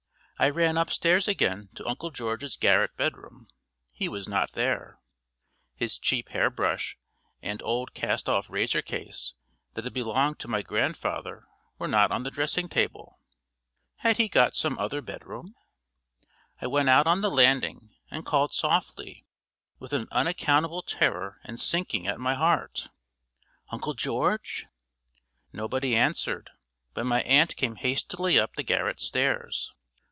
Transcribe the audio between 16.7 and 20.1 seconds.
out on the landing and called softly, with an